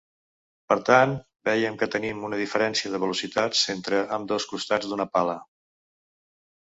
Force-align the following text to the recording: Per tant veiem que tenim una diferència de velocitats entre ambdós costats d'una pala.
Per 0.71 0.75
tant 0.85 1.11
veiem 1.49 1.75
que 1.81 1.87
tenim 1.95 2.23
una 2.29 2.39
diferència 2.41 2.91
de 2.93 2.99
velocitats 3.03 3.61
entre 3.75 3.99
ambdós 4.17 4.47
costats 4.55 4.89
d'una 4.93 5.07
pala. 5.19 5.37